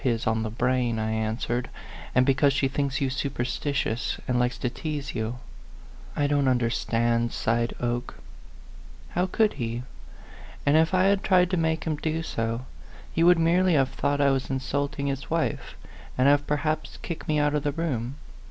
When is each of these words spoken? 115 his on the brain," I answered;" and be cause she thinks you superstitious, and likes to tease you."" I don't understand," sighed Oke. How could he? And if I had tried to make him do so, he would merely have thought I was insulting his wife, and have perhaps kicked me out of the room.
115 0.03 0.13
his 0.15 0.25
on 0.35 0.41
the 0.41 0.49
brain," 0.49 0.97
I 0.97 1.11
answered;" 1.11 1.69
and 2.15 2.25
be 2.25 2.33
cause 2.33 2.53
she 2.53 2.67
thinks 2.67 3.01
you 3.01 3.11
superstitious, 3.11 4.17
and 4.27 4.39
likes 4.39 4.57
to 4.57 4.69
tease 4.71 5.13
you."" 5.13 5.37
I 6.15 6.25
don't 6.25 6.47
understand," 6.47 7.31
sighed 7.31 7.75
Oke. 7.79 8.15
How 9.09 9.27
could 9.27 9.53
he? 9.61 9.83
And 10.65 10.75
if 10.75 10.95
I 10.95 11.03
had 11.03 11.21
tried 11.23 11.51
to 11.51 11.55
make 11.57 11.83
him 11.83 11.97
do 11.97 12.23
so, 12.23 12.65
he 13.13 13.23
would 13.23 13.37
merely 13.37 13.73
have 13.75 13.89
thought 13.89 14.19
I 14.19 14.31
was 14.31 14.49
insulting 14.49 15.05
his 15.05 15.29
wife, 15.29 15.75
and 16.17 16.27
have 16.27 16.47
perhaps 16.47 16.97
kicked 17.03 17.27
me 17.27 17.37
out 17.37 17.53
of 17.53 17.61
the 17.61 17.71
room. 17.71 18.15